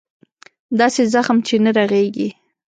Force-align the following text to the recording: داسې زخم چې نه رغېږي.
داسې 0.79 1.01
زخم 1.13 1.37
چې 1.47 1.55
نه 1.63 1.71
رغېږي. 1.77 2.29